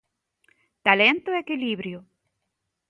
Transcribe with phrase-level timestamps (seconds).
[0.85, 1.99] Talento e equilibrio.